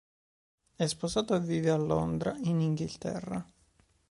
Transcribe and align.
È 0.75 0.87
sposato 0.87 1.35
e 1.35 1.39
vive 1.41 1.69
a 1.69 1.75
Londra, 1.75 2.35
in 2.45 2.59
Inghilterra. 2.59 3.47